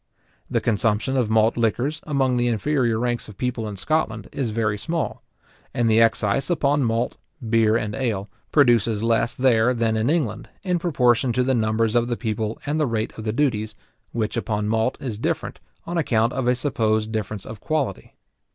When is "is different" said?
14.99-15.59